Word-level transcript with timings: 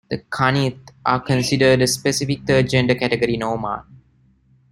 The 0.09 0.17
"khanith" 0.17 0.79
are 1.05 1.19
considered 1.19 1.79
a 1.83 1.85
specific 1.85 2.39
third 2.47 2.67
gender 2.69 2.95
category 2.95 3.35
in 3.35 3.43
Oman. 3.43 3.83